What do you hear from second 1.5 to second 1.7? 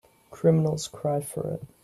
it.